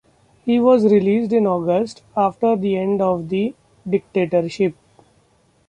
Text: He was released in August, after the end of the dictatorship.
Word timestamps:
He 0.45 0.59
was 0.59 0.91
released 0.91 1.31
in 1.31 1.45
August, 1.45 2.01
after 2.17 2.55
the 2.55 2.75
end 2.75 3.03
of 3.03 3.29
the 3.29 3.53
dictatorship. 3.87 4.73